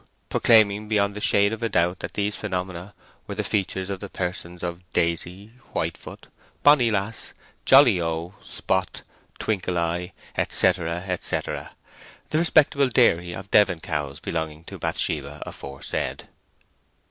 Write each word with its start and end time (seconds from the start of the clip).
proclaiming 0.29 0.87
beyond 0.87 1.13
the 1.15 1.21
shade 1.21 1.53
of 1.53 1.61
a 1.61 1.69
doubt 1.69 1.99
that 1.99 2.15
these 2.15 2.35
phenomena 2.35 2.95
were 3.27 3.35
the 3.35 3.43
features 3.43 3.87
and 3.87 4.13
persons 4.13 4.63
of 4.63 4.81
Daisy, 4.93 5.51
Whitefoot, 5.73 6.25
Bonny 6.63 6.89
lass, 6.89 7.33
Jolly 7.65 8.01
O, 8.01 8.33
Spot, 8.41 9.03
Twinkle 9.37 9.77
eye, 9.77 10.13
etc., 10.35 11.01
etc.—the 11.07 12.37
respectable 12.39 12.89
dairy 12.89 13.35
of 13.35 13.51
Devon 13.51 13.79
cows 13.79 14.19
belonging 14.19 14.63
to 14.63 14.79
Bathsheba 14.79 15.43
aforesaid. 15.45 16.27